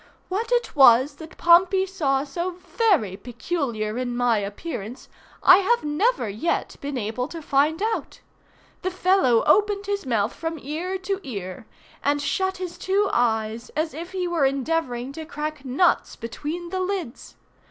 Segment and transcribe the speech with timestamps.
[0.29, 5.07] What it was that Pompey saw so very peculiar in my appearance
[5.43, 8.19] I have never yet been able to find out.
[8.81, 11.67] The fellow opened his mouth from ear to ear,
[12.03, 16.79] and shut his two eyes as if he were endeavoring to crack nuts between the
[16.81, 17.35] lids.